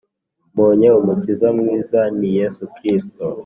[0.51, 3.25] Mbonye umukiza mwiza ni yesu kirisito